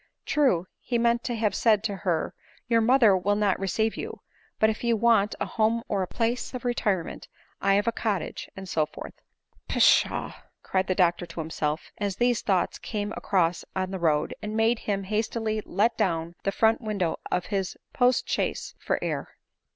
[0.35, 2.33] "True," he meant to have said to her,"
[2.67, 4.21] your mother will not receive you;
[4.57, 7.27] but if you ever want a home or a place of retirement,
[7.61, 9.13] I have a cottage, and so forth.""
[9.69, 10.33] Pshaw!"
[10.63, 14.57] cried the doctor to himself, as these thoughts came across him on the road, and
[14.57, 19.37] made him hastily let down the front window' of the postchaise for air.